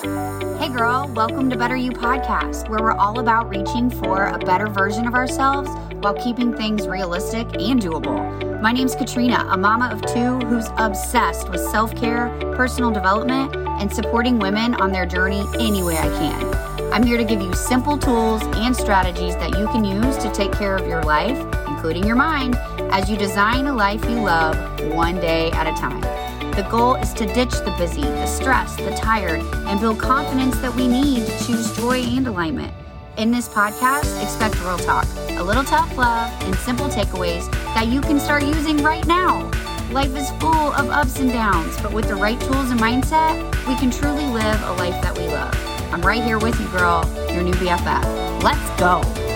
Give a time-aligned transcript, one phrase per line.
[0.00, 4.66] Hey, girl, welcome to Better You Podcast, where we're all about reaching for a better
[4.66, 5.68] version of ourselves
[6.00, 8.62] while keeping things realistic and doable.
[8.62, 13.92] My name's Katrina, a mama of two who's obsessed with self care, personal development, and
[13.92, 16.92] supporting women on their journey any way I can.
[16.94, 20.52] I'm here to give you simple tools and strategies that you can use to take
[20.52, 21.38] care of your life,
[21.68, 22.56] including your mind,
[22.90, 24.56] as you design a life you love
[24.94, 26.29] one day at a time.
[26.56, 30.74] The goal is to ditch the busy, the stressed, the tired, and build confidence that
[30.74, 32.74] we need to choose joy and alignment.
[33.16, 38.00] In this podcast, expect real talk, a little tough love, and simple takeaways that you
[38.00, 39.48] can start using right now.
[39.92, 43.76] Life is full of ups and downs, but with the right tools and mindset, we
[43.76, 45.54] can truly live a life that we love.
[45.92, 48.42] I'm right here with you, girl, your new BFF.
[48.42, 49.29] Let's go.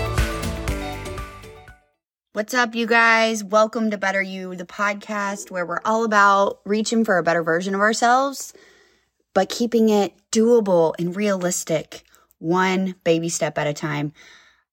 [2.35, 3.45] What's up, you guys?
[3.45, 7.73] Welcome to Better You, the podcast where we're all about reaching for a better version
[7.73, 8.53] of ourselves,
[9.33, 12.03] but keeping it doable and realistic,
[12.39, 14.11] one baby step at a time.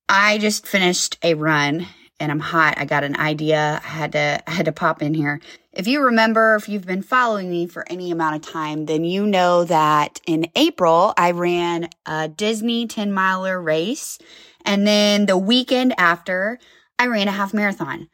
[0.08, 1.86] I just finished a run
[2.18, 2.78] and I'm hot.
[2.78, 3.80] I got an idea.
[3.84, 5.40] I had to I had to pop in here.
[5.72, 9.24] If you remember, if you've been following me for any amount of time, then you
[9.24, 14.18] know that in April I ran a Disney 10 miler race.
[14.64, 16.58] And then the weekend after,
[17.02, 18.08] I ran a half marathon.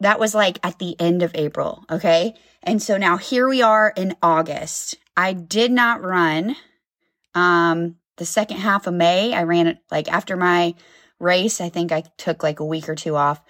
[0.00, 1.84] That was like at the end of April.
[1.88, 2.34] Okay.
[2.64, 4.96] And so now here we are in August.
[5.16, 6.56] I did not run
[7.36, 9.32] um, the second half of May.
[9.32, 10.74] I ran like after my
[11.20, 11.60] race.
[11.60, 13.40] I think I took like a week or two off.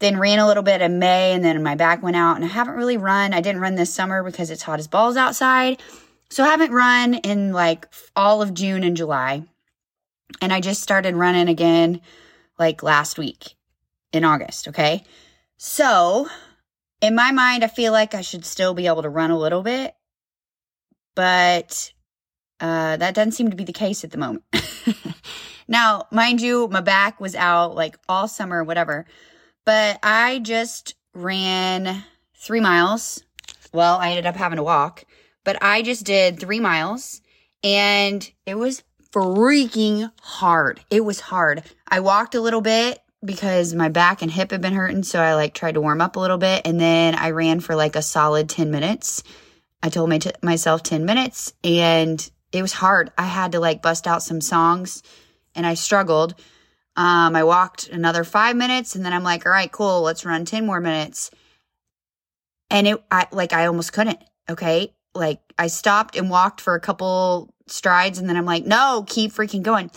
[0.00, 2.48] Then ran a little bit in May and then my back went out and I
[2.48, 3.32] haven't really run.
[3.32, 5.80] I didn't run this summer because it's hot as balls outside.
[6.30, 9.44] So I haven't run in like all of June and July.
[10.40, 12.00] And I just started running again
[12.58, 13.54] like last week
[14.12, 15.04] in August, okay?
[15.56, 16.28] So,
[17.00, 19.62] in my mind, I feel like I should still be able to run a little
[19.62, 19.94] bit,
[21.14, 21.92] but
[22.60, 24.44] uh, that doesn't seem to be the case at the moment.
[25.68, 29.06] now, mind you, my back was out like all summer, whatever,
[29.64, 32.04] but I just ran
[32.36, 33.24] three miles.
[33.72, 35.04] Well, I ended up having to walk,
[35.44, 37.20] but I just did three miles
[37.64, 38.82] and it was
[39.12, 40.80] freaking hard.
[40.90, 41.62] It was hard.
[41.88, 45.02] I walked a little bit because my back and hip had been hurting.
[45.04, 47.74] So I like tried to warm up a little bit and then I ran for
[47.74, 49.22] like a solid 10 minutes.
[49.82, 53.12] I told my t- myself 10 minutes and it was hard.
[53.16, 55.02] I had to like bust out some songs
[55.54, 56.34] and I struggled.
[56.96, 60.44] Um, I walked another five minutes and then I'm like, all right, cool, let's run
[60.44, 61.30] 10 more minutes.
[62.70, 64.22] And it, I like, I almost couldn't.
[64.50, 64.92] Okay.
[65.14, 69.32] Like I stopped and walked for a couple strides and then I'm like, no, keep
[69.32, 69.90] freaking going.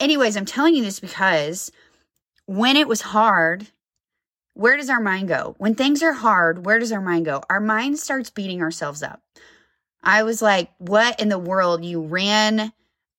[0.00, 1.70] Anyways, I'm telling you this because
[2.46, 3.66] when it was hard,
[4.54, 5.54] where does our mind go?
[5.58, 7.42] When things are hard, where does our mind go?
[7.50, 9.20] Our mind starts beating ourselves up.
[10.02, 11.84] I was like, what in the world?
[11.84, 12.72] You ran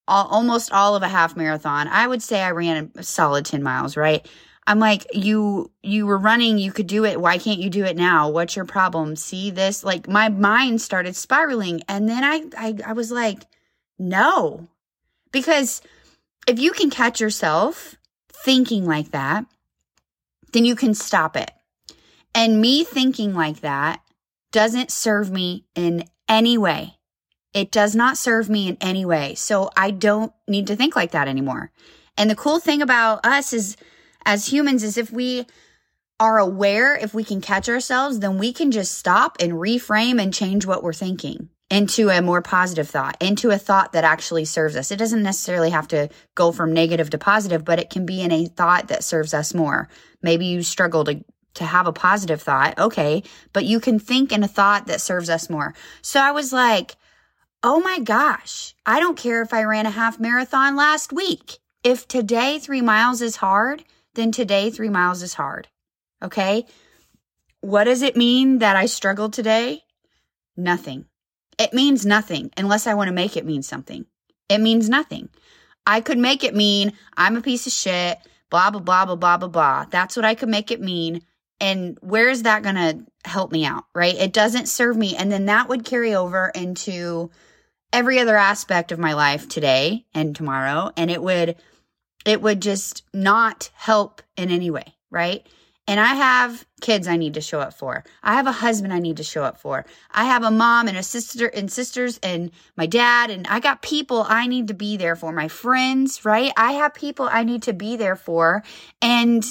[0.08, 1.88] all, almost all of a half marathon.
[1.88, 4.26] I would say I ran a solid 10 miles, right?
[4.68, 7.22] I'm like, you you were running, you could do it.
[7.22, 8.30] Why can't you do it now?
[8.30, 9.16] What's your problem?
[9.16, 9.84] See this?
[9.84, 11.84] Like my mind started spiraling.
[11.88, 13.44] And then I I, I was like,
[14.00, 14.68] no.
[15.32, 15.82] Because
[16.48, 17.96] if you can catch yourself
[18.44, 19.46] thinking like that,
[20.54, 21.52] then you can stop it.
[22.34, 24.02] And me thinking like that
[24.52, 26.98] doesn't serve me in any way.
[27.54, 29.36] It does not serve me in any way.
[29.36, 31.72] So I don't need to think like that anymore.
[32.18, 33.78] And the cool thing about us is
[34.26, 35.46] as humans is if we
[36.20, 40.34] are aware, if we can catch ourselves, then we can just stop and reframe and
[40.34, 44.78] change what we're thinking into a more positive thought, into a thought that actually serves
[44.78, 44.92] us.
[44.92, 48.32] It doesn't necessarily have to go from negative to positive, but it can be in
[48.32, 49.90] a thought that serves us more.
[50.22, 51.26] Maybe you struggle to
[51.56, 52.78] to have a positive thought.
[52.78, 55.74] Okay, but you can think in a thought that serves us more.
[56.02, 56.96] So I was like,
[57.64, 61.60] "Oh my gosh, I don't care if I ran a half marathon last week.
[61.84, 63.84] If today 3 miles is hard,
[64.16, 65.68] then today 3 miles is hard."
[66.22, 66.66] Okay?
[67.62, 69.84] What does it mean that I struggled today?
[70.58, 71.06] Nothing
[71.58, 74.06] it means nothing unless I want to make it mean something.
[74.50, 75.30] It means nothing.
[75.86, 78.20] I could make it mean I'm a piece of shit,
[78.50, 79.86] blah, blah, blah, blah, blah, blah, blah.
[79.90, 81.22] That's what I could make it mean.
[81.60, 84.16] And where is that going to help me out, right?
[84.16, 85.16] It doesn't serve me.
[85.16, 87.32] And then that would carry over into
[87.94, 90.92] every other aspect of my life today and tomorrow.
[90.98, 91.56] And it would,
[92.26, 95.48] it would just not help in any way, right?
[95.88, 98.04] And I have kids I need to show up for.
[98.24, 99.86] I have a husband I need to show up for.
[100.12, 103.84] I have a mom and a sister and sisters and my dad and I got
[103.84, 105.32] people I need to be there for.
[105.32, 106.52] My friends, right?
[106.58, 108.64] I have people I need to be there for.
[109.02, 109.46] And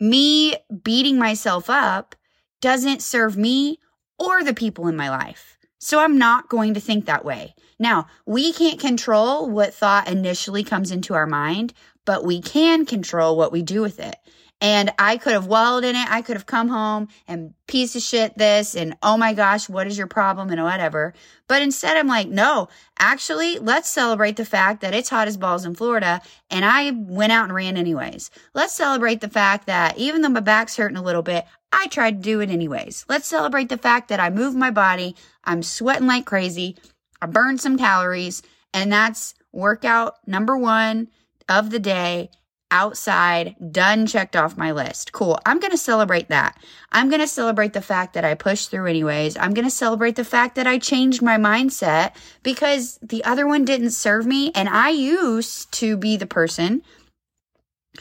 [0.00, 2.14] me beating myself up
[2.62, 3.78] doesn't serve me
[4.18, 5.58] or the people in my life.
[5.78, 7.54] So I'm not going to think that way.
[7.78, 11.72] Now, we can't control what thought initially comes into our mind,
[12.04, 14.16] but we can control what we do with it.
[14.60, 16.06] And I could have wallowed in it.
[16.10, 19.86] I could have come home and piece of shit this and oh my gosh, what
[19.86, 21.14] is your problem and whatever.
[21.48, 22.68] But instead, I'm like, no,
[22.98, 26.20] actually, let's celebrate the fact that it's hot as balls in Florida
[26.50, 28.30] and I went out and ran anyways.
[28.52, 32.22] Let's celebrate the fact that even though my back's hurting a little bit, I tried
[32.22, 33.06] to do it anyways.
[33.08, 35.16] Let's celebrate the fact that I moved my body.
[35.44, 36.76] I'm sweating like crazy.
[37.22, 38.42] I burned some calories
[38.74, 41.08] and that's workout number one
[41.48, 42.30] of the day
[42.70, 45.12] outside, done, checked off my list.
[45.12, 45.38] Cool.
[45.44, 46.58] I'm going to celebrate that.
[46.92, 49.36] I'm going to celebrate the fact that I pushed through anyways.
[49.36, 53.64] I'm going to celebrate the fact that I changed my mindset because the other one
[53.64, 54.52] didn't serve me.
[54.54, 56.82] And I used to be the person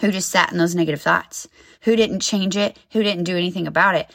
[0.02, 1.48] who just sat in those negative thoughts,
[1.82, 4.10] who didn't change it, who didn't do anything about it.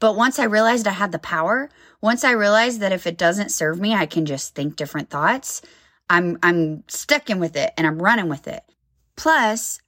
[0.00, 1.70] But once I realized I had the power,
[2.00, 5.62] once I realized that if it doesn't serve me, I can just think different thoughts.
[6.10, 8.64] I'm I'm sticking with it and I'm running with it.
[9.16, 9.80] Plus,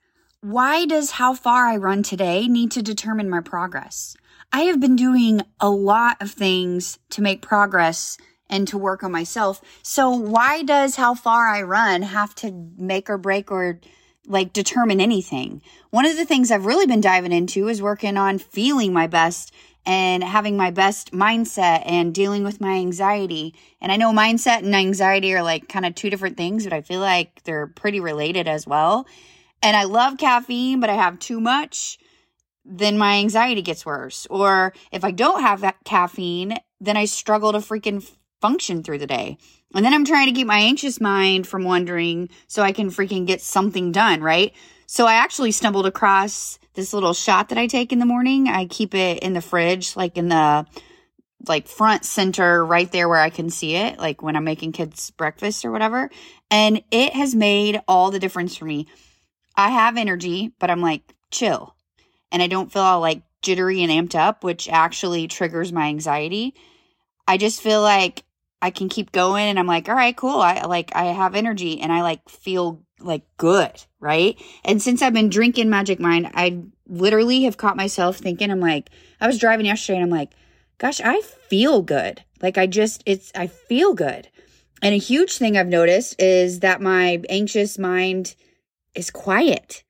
[0.44, 4.14] why does how far I run today need to determine my progress?
[4.52, 8.18] I have been doing a lot of things to make progress
[8.50, 9.62] and to work on myself.
[9.82, 13.80] So why does how far I run have to make or break or
[14.26, 15.62] like determine anything?
[15.88, 19.50] One of the things I've really been diving into is working on feeling my best
[19.86, 23.54] and having my best mindset and dealing with my anxiety.
[23.80, 26.82] And I know mindset and anxiety are like kind of two different things, but I
[26.82, 29.06] feel like they're pretty related as well
[29.64, 31.98] and I love caffeine, but I have too much,
[32.66, 34.26] then my anxiety gets worse.
[34.28, 38.06] Or if I don't have that caffeine, then I struggle to freaking
[38.42, 39.38] function through the day.
[39.74, 43.26] And then I'm trying to keep my anxious mind from wondering so I can freaking
[43.26, 44.52] get something done, right?
[44.86, 48.48] So I actually stumbled across this little shot that I take in the morning.
[48.48, 50.66] I keep it in the fridge, like in the
[51.48, 55.10] like front center right there where I can see it, like when I'm making kids
[55.10, 56.10] breakfast or whatever.
[56.50, 58.88] And it has made all the difference for me.
[59.56, 61.74] I have energy, but I'm like chill.
[62.32, 66.54] And I don't feel all like jittery and amped up, which actually triggers my anxiety.
[67.28, 68.24] I just feel like
[68.60, 70.40] I can keep going and I'm like, all right, cool.
[70.40, 74.40] I like I have energy and I like feel like good, right?
[74.64, 78.90] And since I've been drinking Magic Mind, I literally have caught myself thinking, I'm like,
[79.20, 80.32] I was driving yesterday and I'm like,
[80.78, 82.22] gosh, I feel good.
[82.40, 84.28] Like I just it's I feel good.
[84.82, 88.34] And a huge thing I've noticed is that my anxious mind
[88.94, 89.84] is quiet.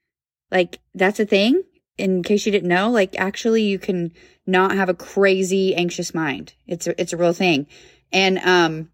[0.51, 1.63] Like that's a thing.
[1.97, 4.13] In case you didn't know, like actually you can
[4.47, 6.55] not have a crazy anxious mind.
[6.67, 7.67] It's a, it's a real thing.
[8.13, 8.91] And um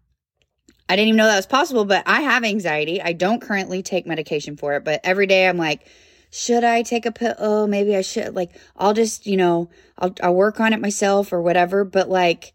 [0.87, 3.01] I didn't even know that was possible, but I have anxiety.
[3.01, 5.87] I don't currently take medication for it, but every day I'm like,
[6.31, 7.35] should I take a pill?
[7.37, 8.35] Oh, maybe I should.
[8.35, 11.85] Like, I'll just, you know, I'll, I'll work on it myself or whatever.
[11.85, 12.53] But like,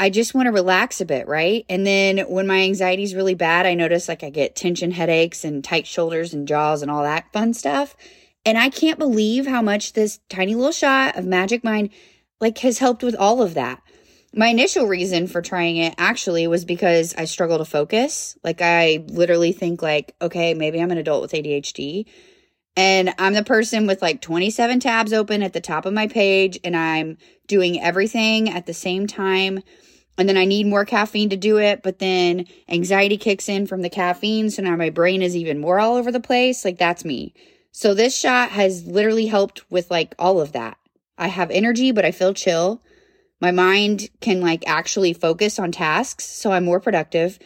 [0.00, 1.66] I just want to relax a bit, right?
[1.68, 5.44] And then when my anxiety is really bad, I notice like I get tension headaches
[5.44, 7.94] and tight shoulders and jaws and all that fun stuff.
[8.46, 11.90] And I can't believe how much this tiny little shot of Magic Mind
[12.40, 13.82] like has helped with all of that.
[14.34, 18.38] My initial reason for trying it actually was because I struggle to focus.
[18.42, 22.06] Like I literally think like, okay, maybe I'm an adult with ADHD.
[22.76, 26.58] And I'm the person with like 27 tabs open at the top of my page
[26.64, 29.62] and I'm doing everything at the same time
[30.20, 33.80] and then I need more caffeine to do it, but then anxiety kicks in from
[33.80, 34.50] the caffeine.
[34.50, 36.62] So now my brain is even more all over the place.
[36.62, 37.32] Like that's me.
[37.72, 40.76] So this shot has literally helped with like all of that.
[41.16, 42.82] I have energy, but I feel chill.
[43.40, 46.26] My mind can like actually focus on tasks.
[46.26, 47.38] So I'm more productive.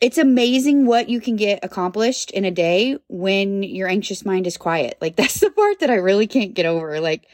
[0.00, 4.56] It's amazing what you can get accomplished in a day when your anxious mind is
[4.56, 4.96] quiet.
[5.00, 7.00] Like that's the part that I really can't get over.
[7.00, 7.26] Like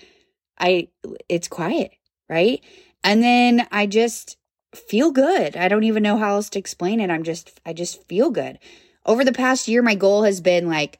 [0.58, 0.88] I,
[1.28, 1.92] it's quiet,
[2.28, 2.62] right?
[3.02, 4.38] And then I just,
[4.76, 5.56] feel good.
[5.56, 7.10] I don't even know how else to explain it.
[7.10, 8.58] I'm just, I just feel good.
[9.06, 10.98] Over the past year, my goal has been like,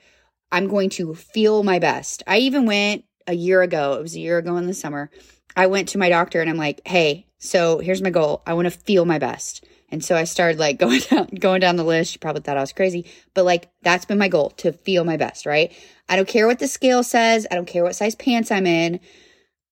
[0.53, 2.23] I'm going to feel my best.
[2.27, 5.11] I even went a year ago, it was a year ago in the summer.
[5.57, 8.43] I went to my doctor and I'm like, hey, so here's my goal.
[8.47, 9.65] I want to feel my best.
[9.95, 12.15] And so I started like going down, going down the list.
[12.15, 15.17] You probably thought I was crazy, but like that's been my goal to feel my
[15.17, 15.73] best, right?
[16.09, 17.47] I don't care what the scale says.
[17.51, 19.01] I don't care what size pants I'm in.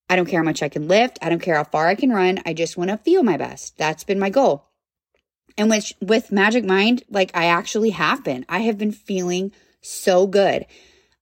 [0.09, 1.19] I don't care how much I can lift.
[1.21, 2.41] I don't care how far I can run.
[2.47, 3.77] I just want to feel my best.
[3.79, 4.69] That's been my goal.
[5.59, 8.47] And with, with Magic Mind, like I actually have been.
[8.49, 10.67] I have been feeling so good.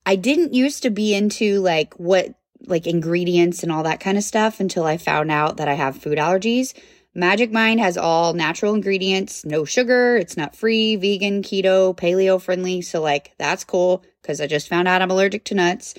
[0.04, 2.34] I didn't used to be into like what,
[2.66, 5.96] like ingredients and all that kind of stuff until I found out that I have
[5.96, 6.74] food allergies.
[7.14, 12.82] Magic Mind has all natural ingredients, no sugar, it's not free, vegan, keto, paleo friendly.
[12.82, 15.94] So, like, that's cool because I just found out I'm allergic to nuts.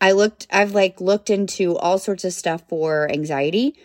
[0.00, 3.78] I looked, I've like looked into all sorts of stuff for anxiety.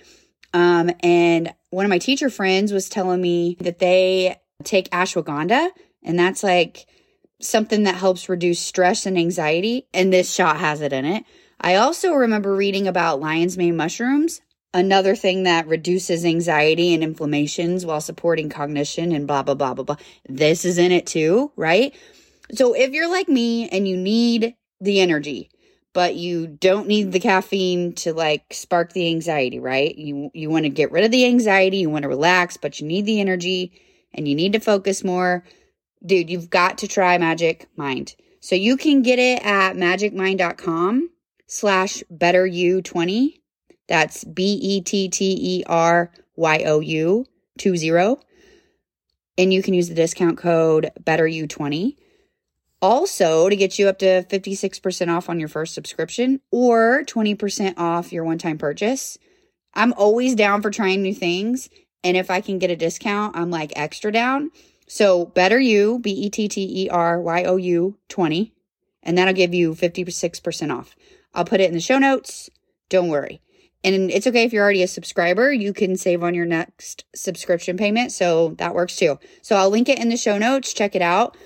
[0.54, 5.70] Um, and one of my teacher friends was telling me that they take ashwagandha,
[6.04, 6.88] and that's like
[7.40, 9.88] something that helps reduce stress and anxiety.
[9.94, 11.24] And this shot has it in it.
[11.62, 14.42] I also remember reading about lion's mane mushrooms,
[14.74, 19.84] another thing that reduces anxiety and inflammations while supporting cognition and blah, blah, blah, blah,
[19.84, 19.96] blah.
[20.28, 21.96] This is in it too, right?
[22.54, 25.50] So if you're like me and you need the energy,
[25.94, 29.96] but you don't need the caffeine to like spark the anxiety, right?
[29.96, 32.88] You you want to get rid of the anxiety, you want to relax, but you
[32.88, 33.82] need the energy
[34.14, 35.44] and you need to focus more.
[36.06, 38.16] Dude, you've got to try Magic Mind.
[38.40, 41.02] So you can get it at betteryu
[41.48, 43.40] slash betteryou20.
[43.90, 44.86] That's B-E-T-T-E-R-Y-O-U
[47.58, 48.18] 20.
[49.38, 51.96] And you can use the discount code betteryou20
[52.82, 58.14] also to get you up to 56% off on your first subscription or 20% off
[58.14, 59.18] your one time purchase.
[59.74, 61.70] I'm always down for trying new things.
[62.04, 64.52] And if I can get a discount, I'm like extra down.
[64.88, 68.54] So better B E T T E R Y O U 20,
[69.04, 70.96] and that'll give you 56% off.
[71.34, 72.50] I'll put it in the show notes.
[72.88, 73.42] Don't worry.
[73.84, 77.78] And it's okay if you're already a subscriber, you can save on your next subscription
[77.78, 78.12] payment.
[78.12, 79.20] So that works too.
[79.42, 80.74] So I'll link it in the show notes.
[80.74, 81.38] Check it out.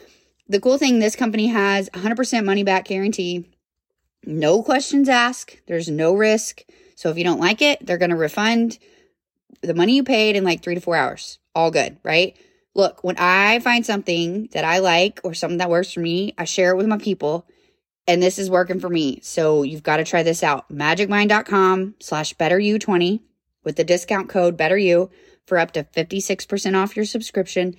[0.48, 3.50] The cool thing this company has 100% money back guarantee.
[4.26, 5.62] No questions asked.
[5.68, 6.64] There's no risk.
[6.96, 8.80] So if you don't like it, they're going to refund
[9.62, 11.40] the money you paid in like 3 to 4 hours.
[11.56, 12.36] All good, right?
[12.74, 16.46] Look, when I find something that I like or something that works for me, I
[16.46, 17.46] share it with my people
[18.08, 19.20] and this is working for me.
[19.22, 20.72] So you've got to try this out.
[20.72, 23.22] Magicmind.com slash betteryou20
[23.64, 25.10] with the discount code betteryou
[25.46, 27.76] for up to 56% off your subscription.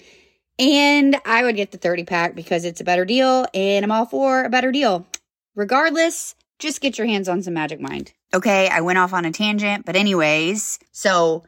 [0.58, 4.06] And I would get the 30 pack because it's a better deal and I'm all
[4.06, 5.06] for a better deal.
[5.54, 8.12] Regardless, just get your hands on some Magic Mind.
[8.32, 11.44] Okay, I went off on a tangent, but anyways, so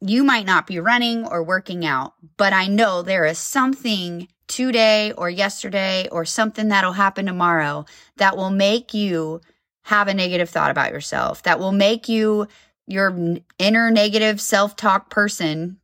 [0.00, 5.12] you might not be running or working out, but I know there is something today
[5.12, 7.84] or yesterday or something that'll happen tomorrow
[8.16, 9.40] that will make you
[9.82, 12.48] have a negative thought about yourself, that will make you
[12.86, 15.78] your inner negative self talk person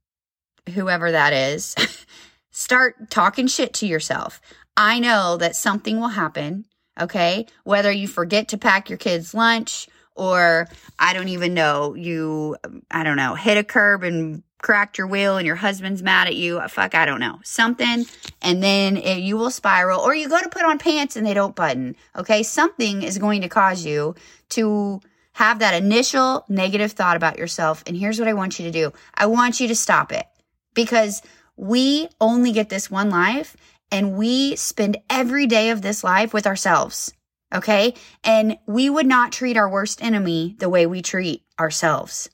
[0.74, 1.74] whoever that is,
[2.50, 4.40] start talking shit to yourself.
[4.76, 6.64] I know that something will happen,
[7.00, 7.46] okay?
[7.64, 10.68] Whether you forget to pack your kids' lunch or
[10.98, 12.56] I don't even know, you,
[12.90, 16.34] I don't know, hit a curb and cracked your wheel and your husband's mad at
[16.34, 16.58] you.
[16.58, 17.38] Uh, fuck, I don't know.
[17.44, 18.06] Something.
[18.40, 21.34] And then it, you will spiral or you go to put on pants and they
[21.34, 21.94] don't button.
[22.16, 22.42] Okay.
[22.42, 24.14] Something is going to cause you
[24.50, 25.00] to
[25.32, 27.84] have that initial negative thought about yourself.
[27.86, 28.92] And here's what I want you to do.
[29.14, 30.24] I want you to stop it
[30.72, 31.20] because
[31.56, 33.56] we only get this one life
[33.92, 37.12] and we spend every day of this life with ourselves.
[37.54, 37.94] Okay.
[38.24, 42.30] And we would not treat our worst enemy the way we treat ourselves.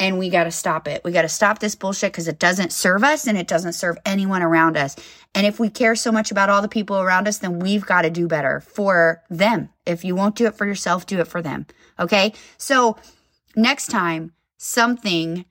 [0.00, 1.02] And we got to stop it.
[1.04, 3.98] We got to stop this bullshit because it doesn't serve us and it doesn't serve
[4.06, 4.96] anyone around us.
[5.34, 8.02] And if we care so much about all the people around us, then we've got
[8.02, 9.68] to do better for them.
[9.84, 11.66] If you won't do it for yourself, do it for them.
[11.98, 12.32] Okay.
[12.56, 12.96] So
[13.54, 15.44] next time something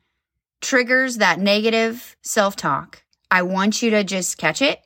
[0.61, 4.81] triggers that negative self talk, I want you to just catch it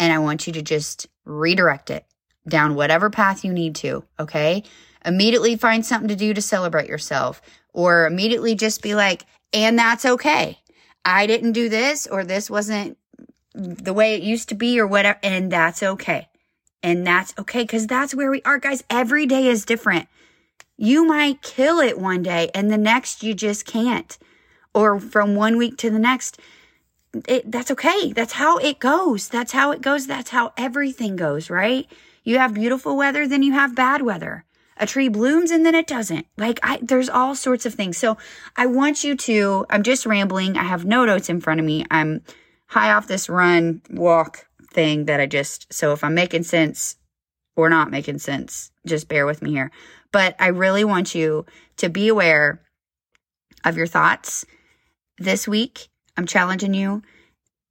[0.00, 2.06] and I want you to just redirect it
[2.46, 4.04] down whatever path you need to.
[4.18, 4.64] Okay.
[5.04, 10.04] Immediately find something to do to celebrate yourself or immediately just be like, and that's
[10.04, 10.58] okay.
[11.04, 12.96] I didn't do this or this wasn't
[13.54, 15.18] the way it used to be or whatever.
[15.22, 16.28] And that's okay.
[16.82, 17.66] And that's okay.
[17.66, 18.84] Cause that's where we are, guys.
[18.88, 20.08] Every day is different.
[20.76, 24.16] You might kill it one day and the next you just can't
[24.74, 26.40] or from one week to the next.
[27.28, 28.12] It, that's okay.
[28.12, 29.28] That's how it goes.
[29.28, 30.06] That's how it goes.
[30.06, 31.86] That's how everything goes, right?
[32.22, 34.44] You have beautiful weather, then you have bad weather.
[34.76, 36.26] A tree blooms and then it doesn't.
[36.36, 37.98] Like I, there's all sorts of things.
[37.98, 38.16] So
[38.56, 40.56] I want you to, I'm just rambling.
[40.56, 41.84] I have no notes in front of me.
[41.90, 42.22] I'm
[42.68, 46.96] high off this run walk thing that I just, so if I'm making sense
[47.54, 49.70] or not making sense, just bear with me here.
[50.10, 52.62] But I really want you to be aware
[53.64, 54.44] of your thoughts
[55.18, 57.02] this week, I'm challenging you.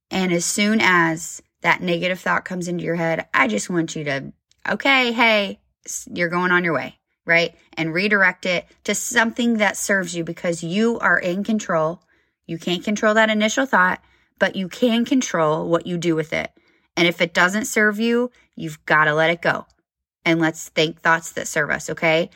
[0.10, 4.03] And as soon as that negative thought comes into your head, I just want you
[4.05, 4.34] to,
[4.70, 5.60] okay, hey,
[6.08, 7.56] you're going on your way, right?
[7.75, 12.01] And redirect it to something that serves you because you are in control.
[12.46, 14.01] You can't control that initial thought,
[14.39, 16.51] but you can control what you do with it.
[16.98, 19.65] And if it doesn't serve you, you've got to let it go.
[20.25, 22.30] And let's think thoughts that serve us, okay?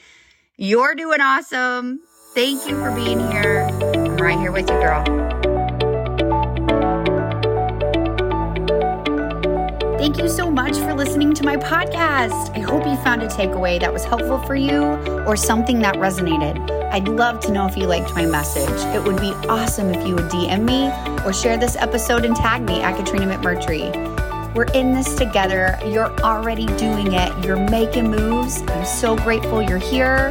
[0.58, 2.00] You're doing awesome.
[2.34, 3.68] Thank you for being here.
[3.82, 5.25] I'm right here with you, girl.
[10.06, 12.56] Thank you so much for listening to my podcast.
[12.56, 14.84] I hope you found a takeaway that was helpful for you
[15.26, 16.70] or something that resonated.
[16.92, 18.70] I'd love to know if you liked my message.
[18.96, 20.92] It would be awesome if you would DM me
[21.26, 24.54] or share this episode and tag me at Katrina McMurtry.
[24.54, 25.76] We're in this together.
[25.88, 27.44] You're already doing it.
[27.44, 28.62] You're making moves.
[28.62, 30.30] I'm so grateful you're here.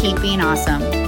[0.00, 1.03] Keep being awesome.